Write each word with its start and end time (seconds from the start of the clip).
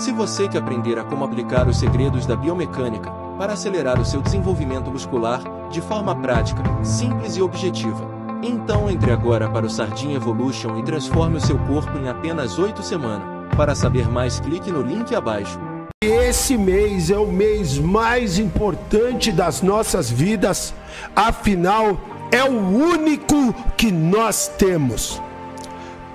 Se 0.00 0.12
você 0.12 0.48
quer 0.48 0.60
aprender 0.60 0.98
a 0.98 1.04
como 1.04 1.26
aplicar 1.26 1.68
os 1.68 1.78
segredos 1.78 2.24
da 2.24 2.34
biomecânica 2.34 3.10
para 3.36 3.52
acelerar 3.52 4.00
o 4.00 4.04
seu 4.04 4.22
desenvolvimento 4.22 4.90
muscular 4.90 5.42
de 5.68 5.82
forma 5.82 6.16
prática, 6.16 6.62
simples 6.82 7.36
e 7.36 7.42
objetiva, 7.42 8.08
então 8.42 8.88
entre 8.88 9.12
agora 9.12 9.46
para 9.50 9.66
o 9.66 9.68
Sardinha 9.68 10.16
Evolution 10.16 10.78
e 10.78 10.82
transforme 10.82 11.36
o 11.36 11.40
seu 11.40 11.58
corpo 11.66 11.98
em 11.98 12.08
apenas 12.08 12.58
8 12.58 12.82
semanas. 12.82 13.28
Para 13.54 13.74
saber 13.74 14.08
mais, 14.08 14.40
clique 14.40 14.72
no 14.72 14.80
link 14.80 15.14
abaixo. 15.14 15.60
Esse 16.02 16.56
mês 16.56 17.10
é 17.10 17.18
o 17.18 17.30
mês 17.30 17.78
mais 17.78 18.38
importante 18.38 19.30
das 19.30 19.60
nossas 19.60 20.10
vidas, 20.10 20.72
afinal, 21.14 22.00
é 22.32 22.42
o 22.42 22.58
único 22.58 23.52
que 23.76 23.92
nós 23.92 24.48
temos. 24.48 25.20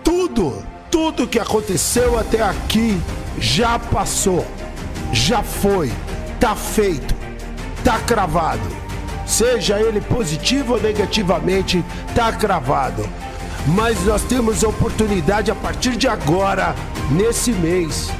Tudo, 0.04 0.64
tudo 0.90 1.28
que 1.28 1.38
aconteceu 1.38 2.18
até 2.18 2.42
aqui 2.42 3.00
já 3.40 3.78
passou, 3.78 4.46
já 5.12 5.44
foi, 5.44 5.92
tá 6.40 6.56
feito, 6.56 7.16
tá 7.84 8.00
cravado. 8.00 8.86
Seja 9.26 9.80
ele 9.80 10.02
positivo 10.02 10.74
ou 10.74 10.82
negativamente, 10.82 11.84
tá 12.14 12.32
cravado. 12.32 13.08
Mas 13.68 14.04
nós 14.06 14.22
temos 14.22 14.64
a 14.64 14.68
oportunidade 14.68 15.50
a 15.50 15.56
partir 15.56 15.96
de 15.96 16.08
agora, 16.08 16.76
nesse 17.10 17.52
mês, 17.52 18.12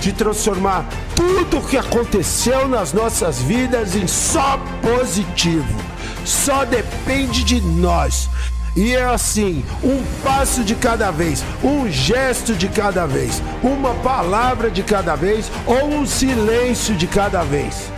de 0.00 0.12
transformar 0.12 0.84
tudo 1.14 1.58
o 1.58 1.62
que 1.62 1.76
aconteceu 1.76 2.66
nas 2.66 2.92
nossas 2.92 3.40
vidas 3.40 3.94
em 3.94 4.08
só 4.08 4.58
positivo. 4.82 5.78
Só 6.24 6.64
depende 6.64 7.44
de 7.44 7.60
nós. 7.60 8.28
E 8.78 8.94
é 8.94 9.02
assim, 9.06 9.64
um 9.82 10.00
passo 10.22 10.62
de 10.62 10.76
cada 10.76 11.10
vez, 11.10 11.44
um 11.64 11.90
gesto 11.90 12.54
de 12.54 12.68
cada 12.68 13.06
vez, 13.06 13.42
uma 13.60 13.92
palavra 13.92 14.70
de 14.70 14.84
cada 14.84 15.16
vez 15.16 15.50
ou 15.66 15.88
um 15.88 16.06
silêncio 16.06 16.94
de 16.94 17.08
cada 17.08 17.42
vez. 17.42 17.90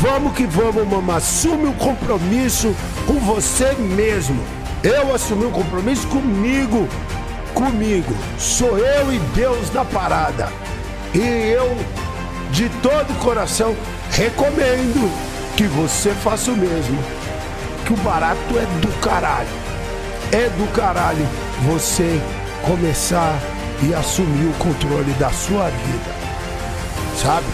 Vamos 0.00 0.32
que 0.32 0.44
vamos, 0.46 0.84
mamãe. 0.88 1.14
Assume 1.14 1.66
um 1.68 1.72
compromisso 1.74 2.74
com 3.06 3.20
você 3.20 3.72
mesmo. 3.74 4.42
Eu 4.82 5.14
assumi 5.14 5.46
um 5.46 5.52
compromisso 5.52 6.08
comigo. 6.08 6.88
Comigo. 7.54 8.16
Sou 8.36 8.76
eu 8.76 9.14
e 9.14 9.20
Deus 9.32 9.72
na 9.72 9.84
parada. 9.84 10.48
E 11.14 11.20
eu, 11.20 11.78
de 12.50 12.68
todo 12.82 13.12
o 13.12 13.24
coração, 13.24 13.76
recomendo 14.10 15.08
que 15.56 15.68
você 15.68 16.10
faça 16.10 16.50
o 16.50 16.56
mesmo. 16.56 17.25
Que 17.86 17.92
o 17.92 17.96
barato 17.98 18.58
é 18.58 18.66
do 18.80 18.92
caralho. 19.00 19.48
É 20.32 20.48
do 20.50 20.72
caralho 20.72 21.24
você 21.62 22.20
começar 22.66 23.40
e 23.82 23.94
assumir 23.94 24.46
o 24.46 24.52
controle 24.54 25.12
da 25.12 25.30
sua 25.30 25.68
vida. 25.68 26.16
Sabe? 27.16 27.46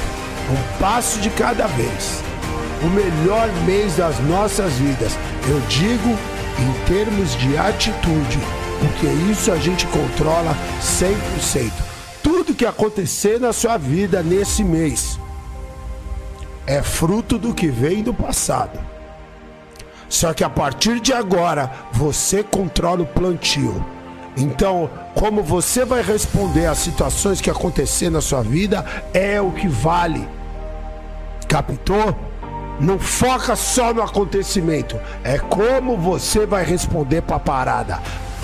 Um 0.50 0.78
passo 0.78 1.20
de 1.20 1.28
cada 1.30 1.66
vez. 1.66 2.22
O 2.82 2.86
melhor 2.86 3.48
mês 3.66 3.96
das 3.96 4.18
nossas 4.20 4.72
vidas. 4.72 5.12
Eu 5.46 5.60
digo 5.68 6.16
em 6.58 6.86
termos 6.86 7.36
de 7.36 7.56
atitude, 7.58 8.38
porque 8.80 9.06
isso 9.30 9.52
a 9.52 9.56
gente 9.56 9.86
controla 9.88 10.56
100%. 10.80 11.70
Tudo 12.22 12.54
que 12.54 12.64
acontecer 12.64 13.38
na 13.38 13.52
sua 13.52 13.76
vida 13.76 14.22
nesse 14.22 14.64
mês 14.64 15.18
é 16.66 16.82
fruto 16.82 17.38
do 17.38 17.52
que 17.52 17.68
vem 17.68 18.02
do 18.02 18.14
passado. 18.14 18.91
Só 20.12 20.34
que 20.34 20.44
a 20.44 20.50
partir 20.50 21.00
de 21.00 21.10
agora, 21.10 21.72
você 21.90 22.42
controla 22.42 23.00
o 23.00 23.06
plantio. 23.06 23.82
Então, 24.36 24.90
como 25.14 25.42
você 25.42 25.86
vai 25.86 26.02
responder 26.02 26.66
às 26.66 26.76
situações 26.76 27.40
que 27.40 27.48
acontecer 27.48 28.10
na 28.10 28.20
sua 28.20 28.42
vida 28.42 28.84
é 29.14 29.40
o 29.40 29.50
que 29.52 29.66
vale. 29.66 30.28
Captou? 31.48 32.14
Não 32.78 32.98
foca 32.98 33.56
só 33.56 33.94
no 33.94 34.02
acontecimento, 34.02 35.00
é 35.24 35.38
como 35.38 35.96
você 35.96 36.44
vai 36.44 36.62
responder 36.62 37.22
para 37.22 37.36
a 37.36 37.40
parada. 37.40 37.98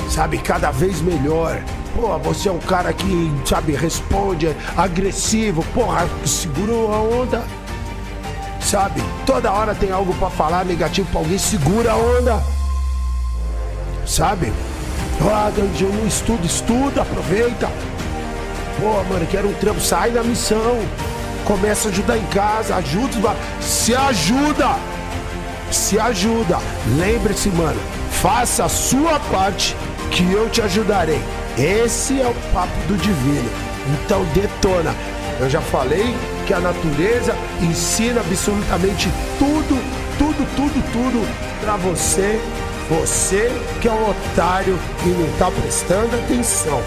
Sabe, 0.08 0.38
cada 0.38 0.70
vez 0.70 1.02
melhor. 1.02 1.62
Pô, 1.94 2.18
você 2.18 2.48
é 2.48 2.52
um 2.52 2.58
cara 2.58 2.94
que, 2.94 3.30
sabe, 3.44 3.74
responde 3.74 4.56
agressivo. 4.74 5.62
Porra, 5.74 6.08
segurou 6.24 6.94
a 6.94 7.02
onda 7.02 7.44
sabe? 8.68 9.02
Toda 9.24 9.50
hora 9.50 9.74
tem 9.74 9.90
algo 9.90 10.12
para 10.14 10.28
falar 10.28 10.64
negativo 10.64 11.08
para 11.10 11.20
alguém, 11.20 11.38
segura 11.38 11.92
a 11.92 11.96
onda, 11.96 12.42
sabe? 14.06 14.52
Ah, 15.22 15.50
eu 15.56 15.88
não 15.88 16.06
estudo, 16.06 16.44
estuda, 16.46 17.02
aproveita. 17.02 17.68
Pô, 18.78 19.02
mano, 19.04 19.26
quero 19.26 19.48
um 19.48 19.54
trampo, 19.54 19.80
sai 19.80 20.10
da 20.10 20.22
missão. 20.22 20.78
Começa 21.44 21.88
a 21.88 21.90
ajudar 21.90 22.18
em 22.18 22.26
casa, 22.26 22.76
ajuda, 22.76 23.34
se 23.60 23.94
ajuda. 23.94 24.76
Se 25.70 25.98
ajuda. 25.98 26.58
Lembre-se, 26.98 27.48
mano, 27.48 27.80
faça 28.22 28.66
a 28.66 28.68
sua 28.68 29.18
parte 29.30 29.74
que 30.10 30.30
eu 30.30 30.48
te 30.50 30.60
ajudarei. 30.60 31.20
Esse 31.56 32.20
é 32.20 32.26
o 32.26 32.34
papo 32.52 32.78
do 32.86 32.96
divino. 32.98 33.50
Então 33.94 34.24
detona. 34.34 34.94
Eu 35.40 35.48
já 35.48 35.60
falei 35.60 36.14
que 36.48 36.54
a 36.54 36.60
natureza 36.60 37.36
ensina 37.60 38.22
absolutamente 38.22 39.10
tudo, 39.38 39.78
tudo, 40.16 40.56
tudo, 40.56 40.92
tudo 40.92 41.28
para 41.60 41.76
você. 41.76 42.40
Você 42.88 43.52
que 43.82 43.86
é 43.86 43.92
um 43.92 44.10
otário 44.10 44.78
e 45.04 45.08
não 45.10 45.28
está 45.28 45.50
prestando 45.50 46.16
atenção. 46.16 46.82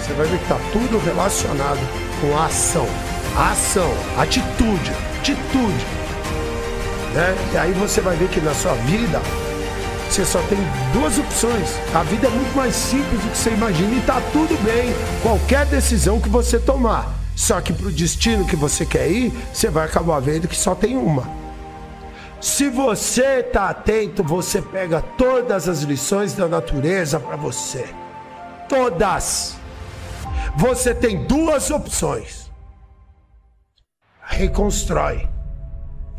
Você 0.00 0.12
vai 0.14 0.26
ver 0.26 0.38
que 0.38 0.42
está 0.42 0.58
tudo 0.72 1.00
relacionado 1.04 1.78
com 2.20 2.36
a 2.36 2.46
ação. 2.46 2.84
A 3.36 3.52
ação, 3.52 3.88
atitude, 4.18 4.90
atitude. 5.20 5.86
Né? 7.14 7.36
E 7.52 7.56
aí 7.56 7.72
você 7.74 8.00
vai 8.00 8.16
ver 8.16 8.28
que 8.28 8.40
na 8.40 8.54
sua 8.54 8.74
vida 8.74 9.22
você 10.10 10.24
só 10.24 10.40
tem 10.48 10.58
duas 10.92 11.16
opções. 11.16 11.78
A 11.94 12.02
vida 12.02 12.26
é 12.26 12.30
muito 12.30 12.56
mais 12.56 12.74
simples 12.74 13.20
do 13.20 13.30
que 13.30 13.38
você 13.38 13.50
imagina 13.50 13.94
e 13.94 13.98
está 14.00 14.20
tudo 14.32 14.60
bem. 14.64 14.92
Qualquer 15.22 15.64
decisão 15.66 16.20
que 16.20 16.28
você 16.28 16.58
tomar. 16.58 17.23
Só 17.36 17.60
que 17.60 17.72
para 17.72 17.86
o 17.86 17.92
destino 17.92 18.46
que 18.46 18.56
você 18.56 18.86
quer 18.86 19.10
ir, 19.10 19.32
você 19.52 19.68
vai 19.68 19.86
acabar 19.86 20.20
vendo 20.20 20.48
que 20.48 20.56
só 20.56 20.74
tem 20.74 20.96
uma. 20.96 21.28
Se 22.40 22.68
você 22.68 23.40
está 23.40 23.70
atento, 23.70 24.22
você 24.22 24.60
pega 24.60 25.00
todas 25.00 25.68
as 25.68 25.80
lições 25.80 26.34
da 26.34 26.46
natureza 26.46 27.18
para 27.18 27.36
você. 27.36 27.88
Todas. 28.68 29.56
Você 30.56 30.94
tem 30.94 31.24
duas 31.24 31.70
opções. 31.70 32.50
Reconstrói. 34.20 35.28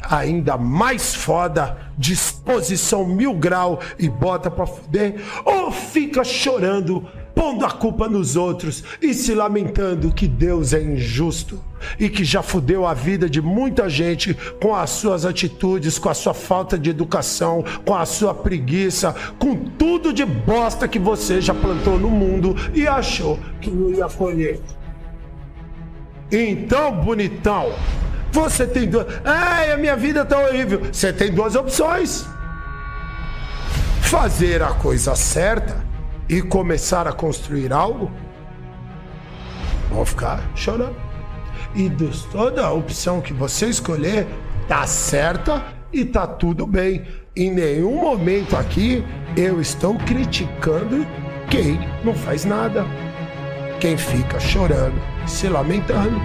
Ainda 0.02 0.58
mais 0.58 1.16
foda, 1.16 1.78
disposição 1.98 3.06
mil 3.06 3.34
grau 3.34 3.80
e 3.98 4.08
bota 4.10 4.52
pra 4.52 4.68
fuder, 4.68 5.16
ou 5.44 5.72
fica 5.72 6.24
chorando 6.24 7.08
pondo 7.46 7.64
a 7.64 7.70
culpa 7.70 8.10
nos 8.10 8.36
outros 8.36 8.84
e 9.00 9.14
se 9.14 9.36
lamentando 9.36 10.12
que 10.12 10.28
Deus 10.28 10.74
é 10.74 10.82
injusto 10.82 11.62
e 12.00 12.10
que 12.10 12.24
já 12.24 12.42
fudeu 12.42 12.88
a 12.88 12.94
vida 12.96 13.30
de 13.30 13.40
muita 13.40 13.88
gente 13.88 14.36
com 14.60 14.74
as 14.74 14.90
suas 14.90 15.28
atitudes, 15.28 16.00
com 16.00 16.10
a 16.10 16.16
sua 16.16 16.34
falta 16.34 16.76
de 16.76 16.90
educação, 16.90 17.64
com 17.86 17.94
a 17.94 18.04
sua 18.04 18.34
preguiça, 18.34 19.16
com 19.38 19.56
tudo 19.56 20.12
de 20.12 20.26
bosta 20.26 20.88
que 20.88 20.98
você 20.98 21.40
já 21.40 21.54
plantou 21.54 22.00
no 22.00 22.10
mundo 22.10 22.56
e 22.74 22.88
achou 22.88 23.40
que 23.62 23.70
não 23.70 23.92
ia 23.92 24.08
colher. 24.08 24.60
Então, 26.32 27.00
bonitão, 27.04 27.74
você 28.32 28.66
tem 28.66 28.90
duas. 28.90 29.06
Ai, 29.24 29.72
a 29.72 29.78
minha 29.78 29.96
vida 29.96 30.26
tá 30.26 30.40
horrível. 30.40 30.82
Você 30.92 31.14
tem 31.14 31.32
duas 31.32 31.56
opções: 31.56 32.26
fazer 34.02 34.64
a 34.64 34.72
coisa 34.72 35.16
certa 35.16 35.85
e 36.28 36.42
começar 36.42 37.08
a 37.08 37.14
construir 37.14 37.72
algo, 37.72 38.12
vão 39.90 40.06
ficar 40.06 40.44
chorando. 40.56 40.96
E 41.74 41.90
dos, 41.90 42.24
toda 42.26 42.66
a 42.66 42.72
opção 42.72 43.22
que 43.22 43.34
você 43.34 43.68
escolher 43.68 44.28
tá 44.68 44.88
certa 44.88 45.64
e 45.92 46.06
tá 46.06 46.26
tudo 46.26 46.66
bem. 46.66 47.06
Em 47.36 47.52
nenhum 47.52 48.02
momento 48.02 48.56
aqui 48.56 49.04
eu 49.36 49.60
estou 49.60 49.96
criticando 50.00 51.06
quem 51.50 51.80
não 52.04 52.14
faz 52.14 52.46
nada, 52.46 52.86
quem 53.80 53.98
fica 53.98 54.40
chorando, 54.40 55.00
se 55.28 55.48
lamentando. 55.48 56.20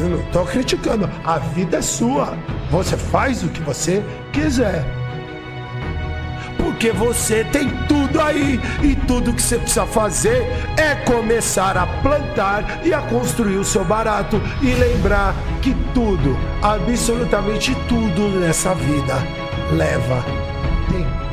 Eu 0.00 0.08
não 0.08 0.20
estou 0.20 0.44
criticando, 0.46 1.08
a 1.24 1.38
vida 1.38 1.76
é 1.76 1.82
sua. 1.82 2.36
Você 2.70 2.96
faz 2.96 3.44
o 3.44 3.48
que 3.48 3.60
você 3.60 4.02
quiser 4.32 4.84
porque 6.64 6.90
você 6.90 7.44
tem 7.44 7.68
tudo 7.86 7.93
tudo 8.14 8.20
aí. 8.20 8.60
E 8.82 8.94
tudo 8.94 9.32
que 9.32 9.42
você 9.42 9.58
precisa 9.58 9.84
fazer 9.86 10.46
é 10.76 10.94
começar 11.04 11.76
a 11.76 11.86
plantar 11.86 12.80
e 12.84 12.94
a 12.94 13.00
construir 13.02 13.56
o 13.56 13.64
seu 13.64 13.84
barato. 13.84 14.40
E 14.62 14.72
lembrar 14.72 15.34
que 15.60 15.74
tudo, 15.92 16.38
absolutamente 16.62 17.74
tudo 17.88 18.28
nessa 18.38 18.74
vida, 18.74 19.14
leva 19.72 20.24
tempo. 20.90 21.24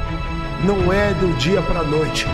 Não 0.63 0.91
é 0.91 1.13
do 1.13 1.35
dia 1.37 1.61
para 1.61 1.83
noite. 1.83 2.25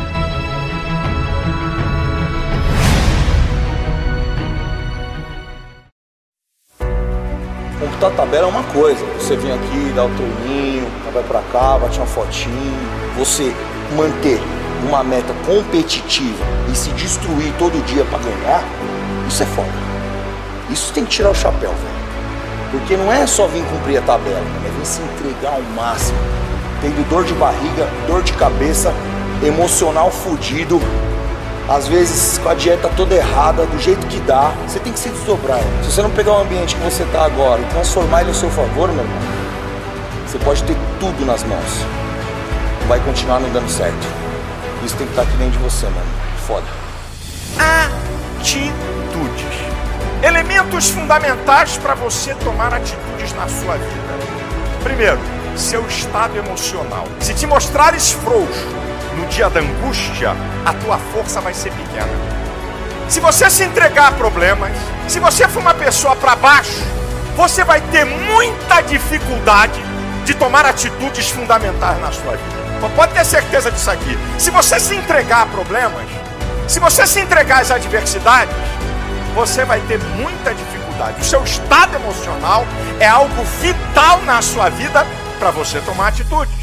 Computar 7.80 8.12
tabela 8.12 8.48
é 8.48 8.50
uma 8.50 8.64
coisa. 8.64 9.06
Você 9.20 9.36
vem 9.36 9.52
aqui, 9.52 9.92
dá 9.96 10.06
o 10.06 10.10
treininho, 10.10 10.88
vai 11.14 11.24
para 11.24 11.42
cá, 11.54 11.78
bate 11.78 11.98
uma 12.00 12.08
fotinho. 12.08 12.78
Você 13.18 13.54
manter 13.96 14.42
uma 14.88 15.04
meta 15.04 15.34
competitiva 15.46 16.44
e 16.72 16.76
se 16.76 16.90
destruir 16.92 17.54
todo 17.58 17.84
dia 17.86 18.06
para 18.06 18.20
ganhar, 18.20 18.64
isso 19.28 19.44
é 19.44 19.46
foda. 19.46 19.88
Isso 20.70 20.94
tem 20.94 21.06
que 21.06 21.12
tirar 21.12 21.30
o 21.30 21.36
chapéu, 21.36 21.72
velho. 21.72 21.98
Porque 22.72 22.98
não 22.98 23.12
é 23.12 23.26
só 23.26 23.48
vir 23.48 23.64
cumprir 23.66 23.98
a 23.98 24.02
tabela, 24.02 24.44
é 24.66 24.70
vir 24.78 24.86
se 24.86 25.02
entregar 25.02 25.54
ao 25.54 25.62
máximo. 25.76 26.18
Tendo 26.82 27.08
dor 27.10 27.24
de 27.24 27.34
barriga, 27.34 27.88
dor 28.06 28.22
de 28.22 28.34
cabeça, 28.34 28.94
emocional 29.44 30.12
fudido, 30.12 30.80
às 31.68 31.88
vezes 31.88 32.38
com 32.38 32.50
a 32.50 32.54
dieta 32.54 32.90
toda 32.96 33.16
errada, 33.16 33.66
do 33.66 33.80
jeito 33.80 34.06
que 34.08 34.20
dá, 34.22 34.54
você 34.68 34.80
tem 34.80 34.94
que 34.94 35.00
se 35.00 35.10
desdobrar. 35.10 35.60
Se 35.84 35.92
você 35.92 36.02
não 36.02 36.10
pegar 36.12 36.34
o 36.34 36.42
ambiente 36.42 36.76
que 36.76 36.84
você 36.84 37.04
está 37.04 37.26
agora 37.26 37.62
e 37.62 37.66
transformar 37.66 38.22
ele 38.22 38.32
a 38.32 38.34
seu 38.34 38.50
favor, 38.50 38.90
meu 38.90 39.04
irmão, 39.04 39.20
você 40.26 40.38
pode 40.40 40.64
ter 40.64 40.78
tudo 41.00 41.26
nas 41.26 41.44
mãos. 41.44 42.07
Vai 42.88 43.02
continuar 43.02 43.42
não 43.42 43.50
dando 43.50 43.70
certo. 43.70 44.08
Isso 44.86 44.96
tem 44.96 45.06
que 45.06 45.12
estar 45.12 45.24
aqui 45.24 45.36
dentro 45.36 45.52
de 45.52 45.58
você, 45.58 45.86
mano. 45.88 46.08
Foda. 46.48 46.66
Atitudes. 48.38 49.46
Elementos 50.24 50.90
fundamentais 50.90 51.78
para 51.78 51.96
você 51.96 52.34
tomar 52.36 52.74
atitudes 52.74 53.34
na 53.34 53.46
sua 53.50 53.76
vida. 53.76 54.18
Primeiro, 54.84 55.20
seu 55.58 55.86
estado 55.86 56.38
emocional. 56.38 57.06
Se 57.20 57.34
te 57.34 57.46
mostrares 57.46 58.14
frouxo 58.14 58.68
no 59.18 59.26
dia 59.26 59.50
da 59.50 59.60
angústia, 59.60 60.34
a 60.66 60.72
tua 60.74 60.98
força 60.98 61.42
vai 61.42 61.54
ser 61.54 61.74
pequena. 61.74 62.08
Se 63.10 63.20
você 63.20 63.50
se 63.50 63.66
entregar 63.66 64.08
a 64.08 64.12
problemas, 64.14 64.72
se 65.10 65.20
você 65.20 65.46
for 65.50 65.60
uma 65.60 65.74
pessoa 65.74 66.16
para 66.16 66.38
baixo, 66.38 66.84
você 67.36 67.66
vai 67.66 67.82
ter 67.82 68.06
muita 68.06 68.80
dificuldade 68.80 69.84
de 70.24 70.34
tomar 70.34 70.66
atitudes 70.66 71.30
fundamentais 71.30 72.00
na 72.00 72.12
sua 72.14 72.38
vida. 72.38 72.57
Pode 72.96 73.14
ter 73.14 73.26
certeza 73.26 73.72
disso 73.72 73.90
aqui. 73.90 74.18
Se 74.38 74.50
você 74.50 74.80
se 74.80 74.96
entregar 74.96 75.44
a 75.44 75.46
problemas, 75.46 76.06
se 76.68 76.80
você 76.80 77.08
se 77.08 77.20
entregar 77.20 77.62
às 77.62 77.72
adversidades, 77.72 78.56
você 79.34 79.64
vai 79.64 79.80
ter 79.82 80.00
muita 80.00 80.54
dificuldade. 80.54 81.22
O 81.22 81.24
seu 81.24 81.44
estado 81.44 81.96
emocional 81.96 82.66
é 83.00 83.08
algo 83.08 83.44
vital 83.62 84.22
na 84.24 84.42
sua 84.42 84.70
vida 84.70 85.06
para 85.40 85.52
você 85.52 85.80
tomar 85.82 86.08
atitudes. 86.08 86.56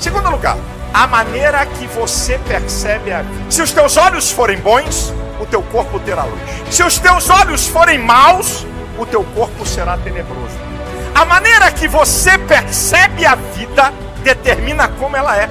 Segundo 0.00 0.30
lugar, 0.30 0.56
a 0.92 1.06
maneira 1.06 1.64
que 1.66 1.86
você 1.88 2.38
percebe 2.38 3.12
a 3.12 3.22
vida. 3.22 3.50
Se 3.50 3.62
os 3.62 3.72
teus 3.72 3.96
olhos 3.96 4.30
forem 4.30 4.58
bons, 4.58 5.12
o 5.40 5.46
teu 5.46 5.62
corpo 5.62 5.98
terá 6.00 6.24
luz. 6.24 6.40
Se 6.70 6.82
os 6.82 6.98
teus 6.98 7.28
olhos 7.30 7.66
forem 7.66 7.98
maus, 7.98 8.66
o 8.98 9.06
teu 9.06 9.24
corpo 9.34 9.66
será 9.66 9.96
tenebroso. 9.96 10.56
A 11.14 11.24
maneira 11.24 11.70
que 11.70 11.88
você 11.88 12.38
percebe 12.38 13.26
a 13.26 13.34
vida 13.34 13.92
determina 14.22 14.88
como 14.88 15.16
ela 15.16 15.36
é. 15.36 15.48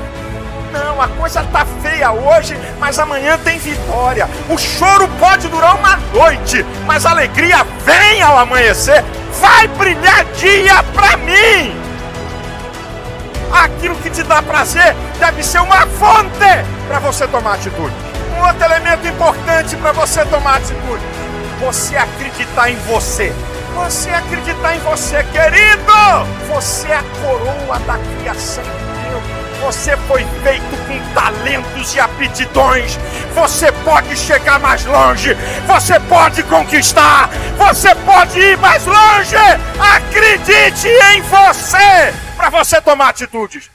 Não, 0.71 1.01
a 1.01 1.07
coisa 1.09 1.44
tá 1.51 1.65
feia 1.81 2.12
hoje, 2.12 2.57
mas 2.79 2.97
amanhã 2.97 3.38
tem 3.38 3.59
vitória. 3.59 4.27
O 4.50 4.57
choro 4.57 5.07
pode 5.19 5.47
durar 5.50 5.75
uma 5.75 5.97
noite, 6.13 6.65
mas 6.85 7.06
a 7.06 7.12
alegria 7.12 7.65
vem 7.85 8.21
ao 8.21 8.39
amanhecer. 8.39 9.03
Vai 9.39 9.68
brilhar 9.68 10.23
dia 10.38 10.81
para 10.94 11.18
mim. 11.18 11.75
Aquilo 13.51 13.95
que 13.97 14.09
te 14.09 14.23
dá 14.23 14.41
prazer 14.41 14.95
deve 15.19 15.44
ser 15.44 15.59
uma 15.59 15.85
fonte 15.88 16.65
para 16.88 17.00
você 17.00 17.27
tomar 17.27 17.56
atitude. 17.56 17.94
Um 18.38 18.47
outro 18.47 18.63
elemento 18.63 19.06
importante 19.07 19.75
para 19.75 19.91
você 19.91 20.23
tomar 20.25 20.56
atitude: 20.57 21.03
você 21.59 21.97
acreditar 21.97 22.69
em 22.71 22.77
você. 22.77 23.33
Você 23.75 24.09
acreditar 24.09 24.75
em 24.75 24.79
você, 24.79 25.23
querido. 25.23 25.94
Você 26.50 26.88
é 26.88 26.95
a 26.95 27.03
coroa 27.21 27.79
da 27.79 27.97
criação 27.97 28.63
de 28.63 29.09
Deus. 29.09 29.23
Você 29.62 29.95
foi 30.07 30.25
feito 30.44 30.88
com 30.88 31.13
talentos 31.13 31.94
e 31.95 32.00
aptidões. 32.00 32.97
Você 33.35 33.71
pode 33.71 34.15
chegar 34.18 34.59
mais 34.59 34.85
longe. 34.85 35.35
Você 35.68 36.00
pode 36.01 36.44
conquistar. 36.44 37.29
Você 37.57 37.94
pode 37.95 38.39
ir 38.39 38.57
mais 38.57 38.85
longe. 38.85 39.35
Acredite 39.95 40.88
em 40.88 41.21
você 41.21 42.13
para 42.35 42.50
você 42.50 42.81
tomar 42.81 43.09
atitudes. 43.09 43.69